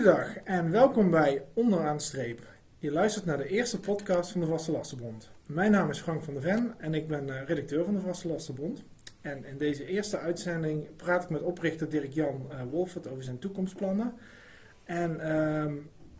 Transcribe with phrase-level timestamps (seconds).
[0.00, 2.40] Goedendag en welkom bij Onderaan Streep.
[2.78, 5.30] Je luistert naar de eerste podcast van de Vaste Lastenbond.
[5.46, 8.28] Mijn naam is Frank van der Ven en ik ben eh, redacteur van de Vaste
[8.28, 8.82] Lastenbond.
[9.20, 14.14] En in deze eerste uitzending praat ik met oprichter Dirk-Jan uh, Wolfert over zijn toekomstplannen.
[14.84, 15.74] En ehm,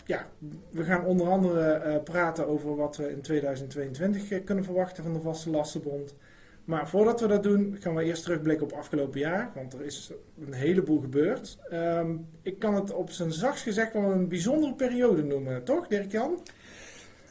[0.05, 0.27] ja,
[0.71, 5.21] we gaan onder andere eh, praten over wat we in 2022 kunnen verwachten van de
[5.21, 6.15] Vaste Lastenbond.
[6.65, 9.51] Maar voordat we dat doen, gaan we eerst terugblikken op afgelopen jaar.
[9.55, 10.13] Want er is
[10.47, 11.59] een heleboel gebeurd.
[11.71, 16.41] Ehm, ik kan het op zijn zachtst gezegd wel een bijzondere periode noemen, toch Dirk-Jan?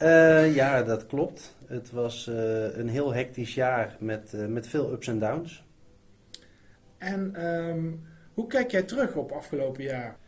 [0.02, 1.56] Uh, ja, dat klopt.
[1.66, 5.64] Het was uh, een heel hectisch jaar met, uh, met veel ups en downs.
[6.98, 8.02] En um,
[8.34, 10.18] hoe kijk jij terug op afgelopen jaar?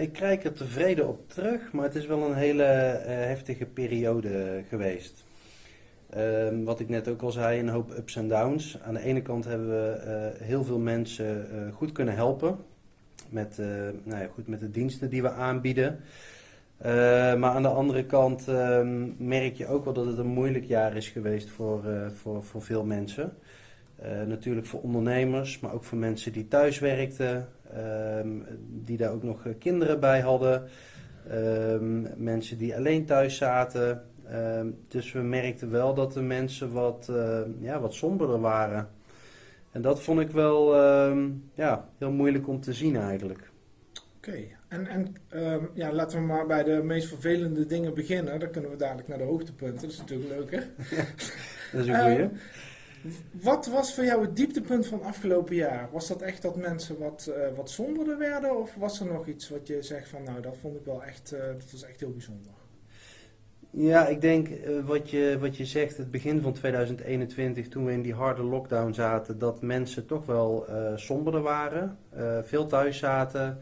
[0.00, 2.62] ik kijk er tevreden op terug, maar het is wel een hele
[3.06, 5.24] heftige periode geweest.
[6.16, 8.78] Um, wat ik net ook al zei, een hoop ups en downs.
[8.82, 12.56] Aan de ene kant hebben we uh, heel veel mensen uh, goed kunnen helpen
[13.28, 13.66] met, uh,
[14.04, 16.00] nou ja, goed, met de diensten die we aanbieden.
[17.38, 20.96] maar aan de andere kant um, merk je ook wel dat het een moeilijk jaar
[20.96, 23.32] is geweest voor, voor, voor veel mensen.
[24.26, 27.48] natuurlijk voor ondernemers, maar ook voor mensen die thuis werkten,
[28.84, 30.68] die daar ook nog kinderen bij hadden.
[32.16, 34.13] mensen die alleen thuis zaten, Ehm,
[34.88, 38.88] dus we merkten wel dat de mensen wat, uh, ja, wat somberder waren.
[39.70, 41.18] En dat vond ik wel uh,
[41.54, 43.50] ja, heel moeilijk om te zien eigenlijk.
[44.16, 48.40] Oké, en, en um, ja, laten we maar bij de meest vervelende dingen beginnen.
[48.40, 49.80] Dan kunnen we dadelijk naar de hoogtepunten.
[49.80, 50.66] Dat is natuurlijk leuker.
[51.72, 52.28] dat is een goeie.
[53.30, 55.88] wat was voor jou het dieptepunt van afgelopen jaar?
[55.92, 58.58] Was dat echt dat mensen wat, uh, wat somberder werden?
[58.58, 61.32] Of was er nog iets wat je zegt van nou, dat vond ik wel echt,
[61.32, 62.52] uh, dat was echt heel bijzonder?
[63.76, 67.92] Ja, ik denk uh, wat, je, wat je zegt, het begin van 2021, toen we
[67.92, 72.98] in die harde lockdown zaten, dat mensen toch wel uh, somberder waren, uh, veel thuis
[72.98, 73.58] zaten,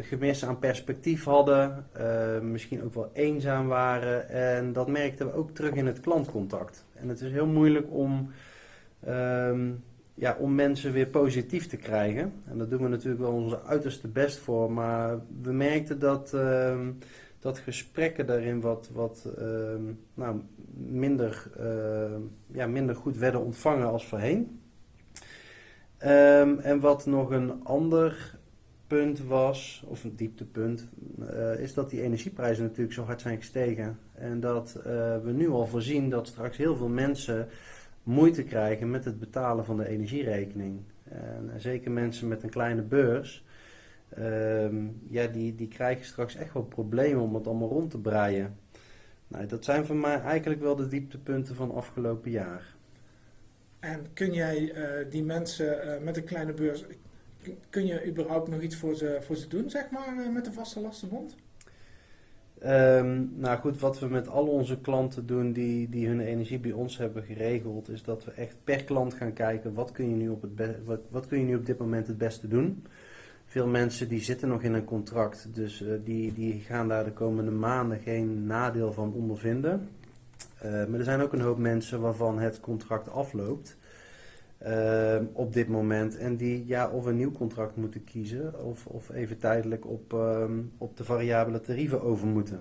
[0.00, 1.86] gemis aan perspectief hadden,
[2.42, 4.28] misschien ook wel eenzaam waren.
[4.28, 6.84] En dat merkten we ook terug in het klantcontact.
[6.94, 8.30] En het is heel moeilijk om,
[9.08, 9.84] um,
[10.14, 12.32] ja, om mensen weer positief te krijgen.
[12.48, 16.34] En daar doen we natuurlijk wel onze uiterste best voor, maar we merkten dat
[17.40, 19.44] dat gesprekken daarin wat, wat uh,
[20.14, 20.40] nou,
[20.76, 24.60] minder, uh, ja, minder goed werden ontvangen als voorheen.
[26.04, 28.38] Um, en wat nog een ander
[28.86, 30.86] punt was, of een dieptepunt,
[31.20, 33.98] uh, is dat die energieprijzen natuurlijk zo hard zijn gestegen.
[34.14, 34.82] En dat uh,
[35.18, 37.48] we nu al voorzien dat straks heel veel mensen
[38.02, 40.80] moeite krijgen met het betalen van de energierekening.
[41.04, 43.44] En zeker mensen met een kleine beurs
[44.18, 48.56] Um, ja, die, die krijgen straks echt wel problemen om het allemaal rond te breien.
[49.28, 52.74] Nou, dat zijn voor mij eigenlijk wel de dieptepunten van afgelopen jaar.
[53.80, 56.84] En kun jij uh, die mensen uh, met een kleine beurs,
[57.70, 60.52] kun je überhaupt nog iets voor ze, voor ze doen, zeg maar, uh, met de
[60.52, 61.34] vaste lastenbond?
[62.64, 66.72] Um, nou goed, wat we met al onze klanten doen die, die hun energie bij
[66.72, 70.28] ons hebben geregeld, is dat we echt per klant gaan kijken wat kun je nu
[70.28, 72.84] op, het wat, wat kun je nu op dit moment het beste doen.
[73.50, 77.12] Veel mensen die zitten nog in een contract, dus uh, die, die gaan daar de
[77.12, 79.88] komende maanden geen nadeel van ondervinden.
[80.64, 83.76] Uh, maar er zijn ook een hoop mensen waarvan het contract afloopt
[84.66, 86.16] uh, op dit moment.
[86.16, 90.70] En die ja, of een nieuw contract moeten kiezen of, of even tijdelijk op, um,
[90.78, 92.60] op de variabele tarieven over moeten.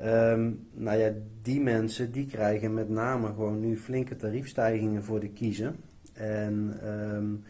[0.00, 1.12] Um, nou ja,
[1.42, 5.76] die mensen die krijgen met name gewoon nu flinke tariefstijgingen voor de kiezen.
[6.12, 6.78] En
[7.14, 7.44] um,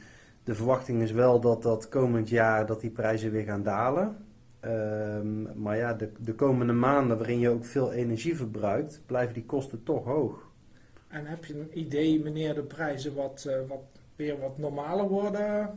[0.45, 4.17] de verwachting is wel dat dat komend jaar dat die prijzen weer gaan dalen.
[4.65, 9.45] Um, maar ja, de, de komende maanden waarin je ook veel energie verbruikt, blijven die
[9.45, 10.49] kosten toch hoog.
[11.09, 13.83] En heb je een idee wanneer de prijzen wat, uh, wat,
[14.17, 15.71] weer wat normaler worden?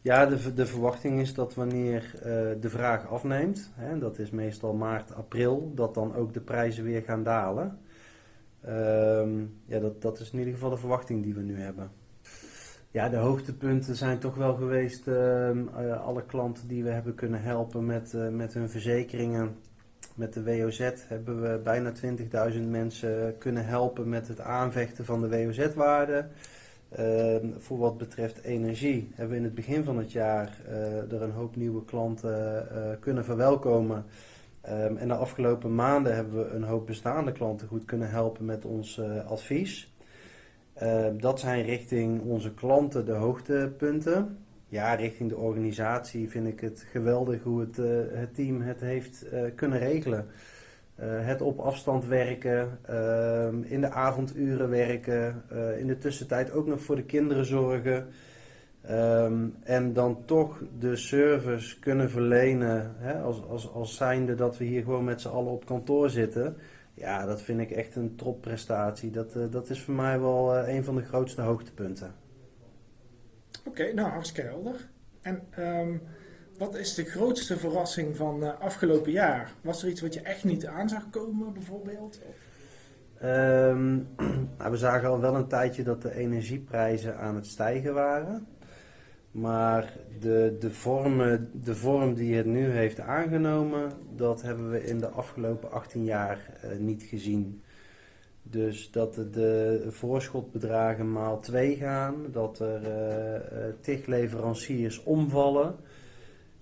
[0.00, 2.22] Ja, de, de verwachting is dat wanneer uh,
[2.60, 7.02] de vraag afneemt, hè, dat is meestal maart, april, dat dan ook de prijzen weer
[7.02, 7.78] gaan dalen.
[8.68, 11.90] Um, ja, dat, dat is in ieder geval de verwachting die we nu hebben.
[12.90, 17.42] Ja, de hoogtepunten zijn toch wel geweest uh, uh, alle klanten die we hebben kunnen
[17.42, 19.56] helpen met, uh, met hun verzekeringen.
[20.14, 21.92] Met de WOZ hebben we bijna
[22.52, 26.26] 20.000 mensen kunnen helpen met het aanvechten van de WOZ-waarde.
[26.88, 31.22] Ehm, voor wat betreft energie hebben we in het begin van het jaar eh, er
[31.22, 32.68] een hoop nieuwe klanten
[33.00, 34.04] kunnen verwelkomen.
[34.68, 38.64] Um, en de afgelopen maanden hebben we een hoop bestaande klanten goed kunnen helpen met
[38.64, 39.95] ons advies.
[40.82, 44.38] Uh, dat zijn richting onze klanten de hoogtepunten.
[44.68, 49.24] Ja, richting de organisatie vind ik het geweldig hoe het, uh, het team het heeft
[49.32, 50.26] uh, kunnen regelen.
[51.00, 55.42] het op afstand werken, ehm, in de avonduren werken,
[55.78, 58.06] in de tussentijd ook nog voor de kinderen zorgen.
[58.86, 64.64] Ehm, en dan toch de service kunnen verlenen, hè, als, als, als zijnde dat we
[64.64, 66.56] hier gewoon met z'n allen op kantoor zitten.
[66.96, 69.10] Ja, dat vind ik echt een topprestatie.
[69.10, 72.14] Dat, uh, dat is voor mij wel uh, een van de grootste hoogtepunten.
[73.58, 74.88] Oké, okay, nou hartstikke helder.
[75.22, 76.02] En um,
[76.58, 79.52] wat is de grootste verrassing van uh, afgelopen jaar?
[79.62, 82.20] Was er iets wat je echt niet aan zag komen bijvoorbeeld?
[83.22, 84.08] Um,
[84.58, 88.46] nou, we zagen al wel een tijdje dat de energieprijzen aan het stijgen waren.
[89.36, 91.18] Maar de, de, vorm,
[91.62, 96.58] de vorm die het nu heeft aangenomen, dat hebben we in de afgelopen 18 jaar
[96.64, 97.62] uh, niet gezien.
[98.42, 105.74] Dus dat de, voorschotbedragen maal 2 gaan, dat er uh, uh, tig leveranciers omvallen.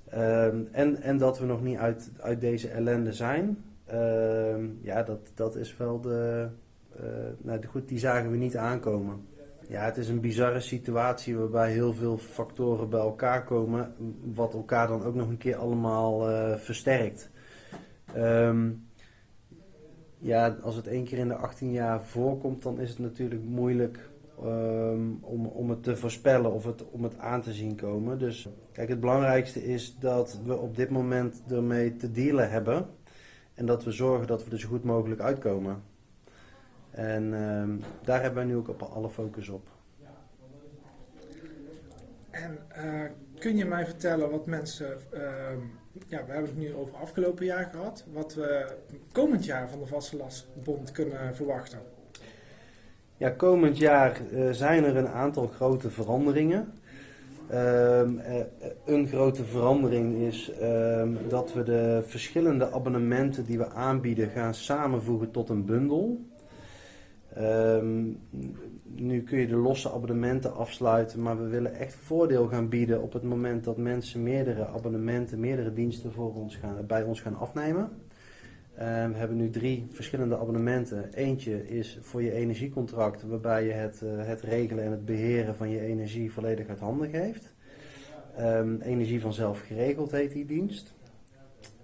[0.09, 3.65] Ehm, en, en dat we nog niet uit, uit deze ellende zijn.
[3.85, 6.49] Ehm, ja, dat, dat is wel de.
[7.43, 9.27] nou goed, die zagen we niet aankomen.
[9.69, 13.95] Ja, het is een bizarre situatie waarbij heel veel factoren bij elkaar komen,
[14.35, 17.31] wat elkaar dan ook nog een keer allemaal uh, versterkt.
[18.17, 18.89] Um,
[20.19, 24.09] ja, als het één keer in de 18 jaar voorkomt, dan is het natuurlijk moeilijk
[24.43, 28.19] um, om, om het te voorspellen of het, om het aan te zien komen.
[28.19, 32.87] Dus kijk, het belangrijkste is dat we op dit moment ermee te dealen hebben
[33.55, 35.83] en dat we zorgen dat we er zo goed mogelijk uitkomen.
[36.95, 39.69] En um, daar hebben wij nu ook op alle focus op.
[42.31, 45.21] En uh, kun je mij vertellen wat mensen, uh,
[46.09, 48.77] ja, we hebben het nu over afgelopen jaar gehad, wat we
[49.13, 51.79] komend jaar van de Vaste Lastbond kunnen verwachten?
[53.17, 56.73] Ja, komend jaar uh, zijn er een aantal grote veranderingen.
[57.53, 58.21] Um,
[58.85, 65.31] een grote verandering is um, dat we de verschillende abonnementen die we aanbieden gaan samenvoegen
[65.31, 66.21] tot een bundel.
[67.39, 68.19] Um,
[68.85, 73.13] nu kun je de losse abonnementen afsluiten, maar we willen echt voordeel gaan bieden op
[73.13, 77.91] het moment dat mensen meerdere abonnementen, meerdere diensten voor ons gaan, bij ons gaan afnemen.
[78.75, 81.13] Uh, we hebben nu drie verschillende abonnementen.
[81.13, 85.71] Eentje is voor je energiecontract, waarbij je het, uh, het regelen en het beheren van
[85.71, 87.55] je energie volledig uit handen geeft.
[88.39, 90.94] Um, energie vanzelf geregeld heet die dienst.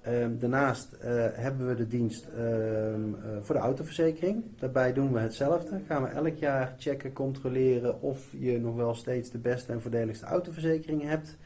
[0.08, 4.44] Um, daarnaast uh, hebben we de dienst um, uh, voor de autoverzekering.
[4.58, 5.80] Daarbij doen we hetzelfde.
[5.86, 10.26] Gaan we elk jaar checken, controleren of je nog wel steeds de beste en voordeligste
[10.26, 11.36] autoverzekering hebt.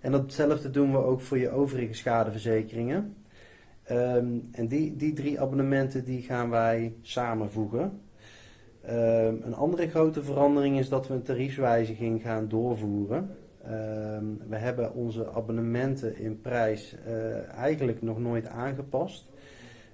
[0.00, 3.16] En datzelfde doen we ook voor je overige schadeverzekeringen.
[3.90, 8.00] Um, en die, die drie abonnementen die gaan wij samenvoegen.
[8.82, 13.30] een andere grote verandering is dat we een tariefswijziging gaan doorvoeren.
[13.66, 19.30] Um, we hebben onze abonnementen in prijs uh, eigenlijk nog nooit aangepast.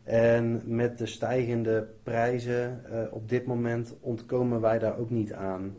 [0.03, 5.75] En met de stijgende prijzen uh, op dit moment ontkomen wij daar ook niet aan.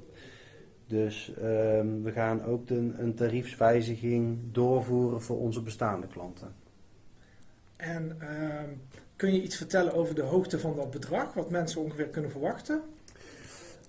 [0.88, 6.48] Dus um, we gaan ook de, een tariefswijziging doorvoeren voor onze bestaande klanten.
[7.76, 8.28] En uh,
[9.16, 12.82] kun je iets vertellen over de hoogte van dat bedrag, wat mensen ongeveer kunnen verwachten?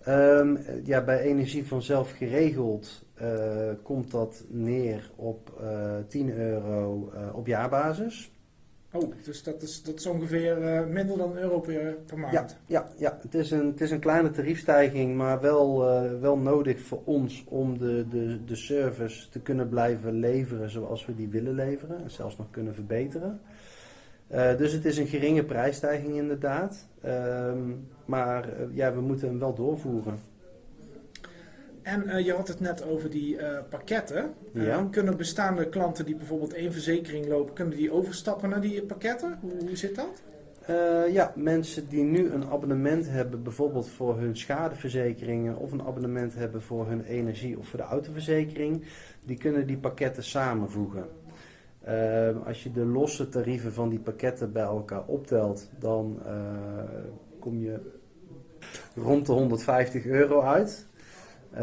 [0.08, 3.05] Um, ja, bij energie vanzelf geregeld
[3.82, 8.30] komt dat neer op uh, 10 euro uh, op jaarbasis.
[8.92, 12.32] Oh, dus dat is, dat is ongeveer minder dan een euro per, per maand?
[12.32, 13.18] Ja, ja, ja.
[13.22, 15.78] Het, is een, het is een kleine tariefstijging, maar wel,
[16.20, 21.14] wel nodig voor ons om de, de, de service te kunnen blijven leveren zoals we
[21.14, 22.02] die willen leveren.
[22.02, 23.40] En zelfs nog kunnen verbeteren.
[24.32, 26.88] Uh, dus het is een geringe prijsstijging inderdaad.
[27.04, 30.18] Um, maar ja, we moeten hem wel doorvoeren.
[31.86, 33.38] En uh, je had het net over die
[33.70, 34.34] pakketten.
[34.52, 34.88] Ja.
[34.90, 39.38] kunnen bestaande klanten die bijvoorbeeld één verzekering lopen, kunnen die overstappen naar die pakketten?
[39.40, 40.22] Hoe, hoe zit dat?
[41.12, 46.62] ja, mensen die nu een abonnement hebben, bijvoorbeeld voor hun schadeverzekeringen of een abonnement hebben
[46.62, 48.84] voor hun energie of voor de autoverzekering,
[49.24, 51.06] die kunnen die pakketten samenvoegen.
[52.46, 56.22] Als je de losse tarieven van die pakketten bij elkaar optelt, dan
[57.38, 57.78] kom je
[58.94, 60.85] rond de 150 euro uit.
[61.56, 61.62] Uh,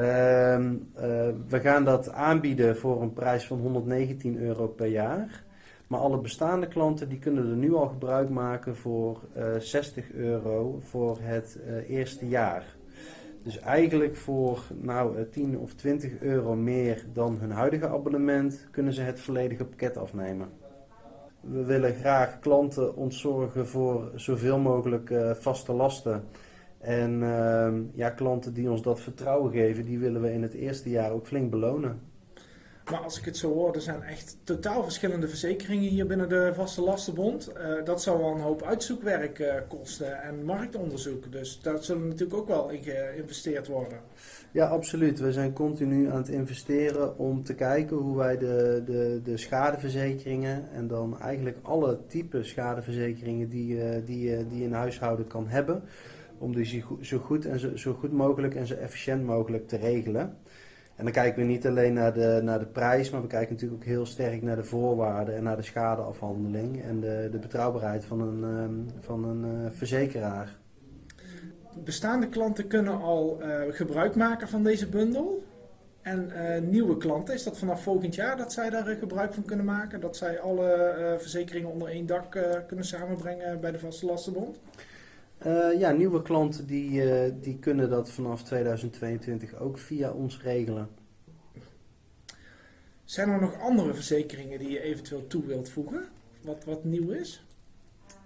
[1.48, 5.44] we gaan dat aanbieden voor een prijs van 119 euro per jaar.
[5.88, 9.20] Maar alle bestaande klanten die kunnen er nu al gebruik maken voor
[9.60, 12.66] 60 euro voor het eerste jaar.
[13.44, 19.02] Dus eigenlijk voor nou, 10 of 20 euro meer dan hun huidige abonnement kunnen ze
[19.02, 20.50] het volledige pakket afnemen.
[21.40, 26.24] We willen graag klanten ontzorgen voor zoveel mogelijk vaste lasten.
[26.84, 30.90] En uh, ja, klanten die ons dat vertrouwen geven, die willen we in het eerste
[30.90, 32.00] jaar ook flink belonen.
[32.92, 36.52] Maar als ik het zo hoor, er zijn echt totaal verschillende verzekeringen hier binnen de
[36.56, 37.52] Vaste Lastenbond.
[37.58, 41.32] Uh, dat zou wel een hoop uitzoekwerk uh, kosten en marktonderzoek.
[41.32, 44.00] Dus daar zullen natuurlijk ook wel in geïnvesteerd worden.
[44.52, 45.20] Ja, absoluut.
[45.20, 50.70] We zijn continu aan het investeren om te kijken hoe wij de, de, de schadeverzekeringen
[50.74, 55.84] en dan eigenlijk alle type schadeverzekeringen die, uh, die, die een huishouden kan hebben,
[56.44, 60.38] om die zo goed, en zo, zo goed mogelijk en zo efficiënt mogelijk te regelen.
[60.96, 63.82] En dan kijken we niet alleen naar de, naar de prijs, maar we kijken natuurlijk
[63.82, 68.22] ook heel sterk naar de voorwaarden en naar de schadeafhandeling en de, de betrouwbaarheid van
[68.22, 70.58] een, um, van een uh, verzekeraar.
[71.84, 75.44] Bestaande klanten kunnen al uh, gebruik maken van deze bundel.
[76.02, 79.66] En uh, nieuwe klanten, is dat vanaf volgend jaar dat zij daar gebruik van kunnen
[79.66, 80.00] maken?
[80.00, 84.60] Dat zij alle verzekeringen onder één dak kunnen samenbrengen bij de Vaste Lastenbond?
[85.48, 90.90] Uh, ja, nieuwe klanten die, uh, die kunnen dat vanaf 2022 ook via ons regelen.
[93.04, 96.06] Zijn er nog andere verzekeringen die je eventueel toe wilt voegen?
[96.44, 97.46] Wat, wat nieuw is?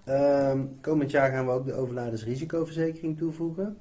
[0.07, 3.77] Uh, komend jaar gaan we ook de overlijdensrisicoverzekering toevoegen.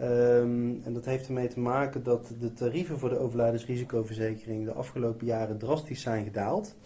[0.00, 5.26] Um, en dat heeft ermee te maken dat de tarieven voor de overlijdensrisicoverzekering de afgelopen
[5.26, 6.76] jaren drastisch zijn gedaald.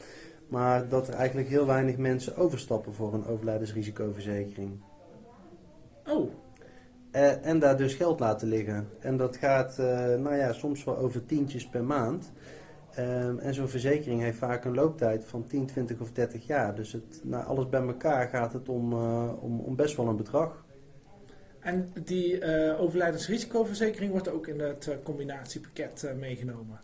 [0.48, 4.80] Maar dat er eigenlijk heel weinig mensen overstappen voor een overlijdensrisicoverzekering.
[7.14, 8.88] Uh, en daar dus geld laten liggen.
[8.98, 12.32] En dat gaat, uh, nou ja, soms wel over tientjes per maand.
[12.98, 16.74] Um, en zo'n verzekering heeft vaak een looptijd van 10, 20 of 30 jaar.
[16.74, 20.16] Dus het, nou, alles bij elkaar gaat het om, uh, om, om best wel een
[20.16, 20.64] bedrag.
[21.60, 22.44] En die
[22.78, 26.80] overlijdensrisicoverzekering wordt ook in het combinatiepakket meegenomen?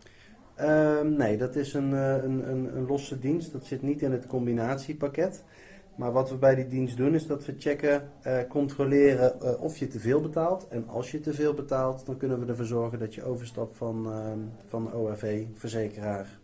[0.61, 3.51] Um, nee, dat is een, een, een, een losse dienst.
[3.51, 5.43] Dat zit niet in het combinatiepakket.
[6.01, 9.77] Maar wat we bij die dienst doen is dat we checken, uh, controleren uh, of
[9.77, 10.67] je te veel betaalt.
[10.67, 14.07] En als je te veel betaalt, dan kunnen we ervoor zorgen dat je overstapt van,
[14.07, 14.31] uh,
[14.67, 16.39] van ORV, verzekeraar.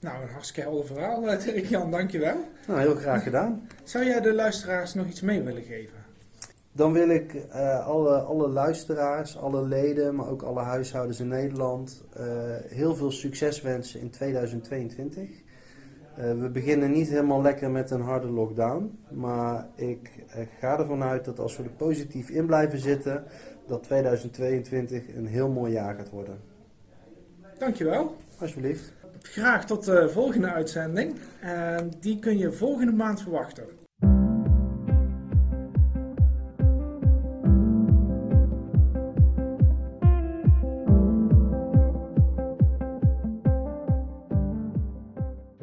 [0.00, 2.36] Nou, een hartstikke helder verhaal, Dirk Jan, dankjewel.
[2.66, 3.68] Nou, heel graag gedaan.
[3.84, 5.98] Zou jij de luisteraars nog iets mee willen geven?
[6.72, 7.34] Dan wil ik
[7.84, 12.04] alle, alle luisteraars, alle leden, maar ook alle huishoudens in Nederland
[12.68, 15.46] heel veel succes wensen in 2022.
[16.18, 18.98] Uh, we beginnen niet helemaal lekker met een harde lockdown.
[19.10, 23.24] Maar ik uh, ga ervan uit dat als we er positief in blijven zitten,
[23.66, 26.40] dat 2022 een heel mooi jaar gaat worden.
[27.58, 28.16] Dankjewel.
[28.38, 28.92] Alsjeblieft.
[29.22, 31.14] Graag tot de volgende uitzending.
[31.40, 33.64] En die kun je volgende maand verwachten.